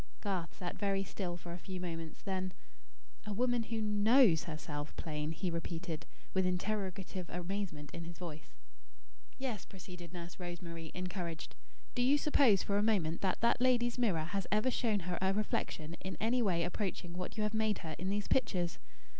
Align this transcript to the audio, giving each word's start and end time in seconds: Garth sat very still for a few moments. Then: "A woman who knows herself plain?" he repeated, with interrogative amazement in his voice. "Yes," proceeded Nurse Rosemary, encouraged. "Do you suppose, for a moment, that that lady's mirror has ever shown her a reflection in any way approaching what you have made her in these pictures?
Garth 0.19 0.55
sat 0.57 0.79
very 0.79 1.03
still 1.03 1.37
for 1.37 1.53
a 1.53 1.59
few 1.59 1.79
moments. 1.79 2.23
Then: 2.23 2.53
"A 3.27 3.33
woman 3.33 3.61
who 3.61 3.79
knows 3.79 4.45
herself 4.45 4.95
plain?" 4.95 5.31
he 5.31 5.51
repeated, 5.51 6.07
with 6.33 6.43
interrogative 6.43 7.29
amazement 7.29 7.91
in 7.93 8.05
his 8.05 8.17
voice. 8.17 8.55
"Yes," 9.37 9.63
proceeded 9.63 10.11
Nurse 10.11 10.39
Rosemary, 10.39 10.91
encouraged. 10.95 11.55
"Do 11.93 12.01
you 12.01 12.17
suppose, 12.17 12.63
for 12.63 12.79
a 12.79 12.81
moment, 12.81 13.21
that 13.21 13.41
that 13.41 13.61
lady's 13.61 13.99
mirror 13.99 14.23
has 14.25 14.47
ever 14.51 14.71
shown 14.71 15.01
her 15.01 15.19
a 15.21 15.35
reflection 15.35 15.93
in 16.03 16.17
any 16.19 16.41
way 16.41 16.63
approaching 16.63 17.13
what 17.13 17.37
you 17.37 17.43
have 17.43 17.53
made 17.53 17.77
her 17.85 17.95
in 17.99 18.09
these 18.09 18.27
pictures? 18.27 18.79